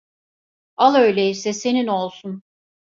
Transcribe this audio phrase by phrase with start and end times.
[0.77, 2.43] Al öyleyse senin olsun.